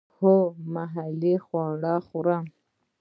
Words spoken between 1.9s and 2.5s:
خورم